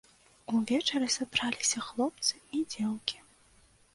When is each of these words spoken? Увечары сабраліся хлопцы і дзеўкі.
Увечары 0.59 1.09
сабраліся 1.15 1.83
хлопцы 1.89 2.35
і 2.61 2.65
дзеўкі. 2.75 3.17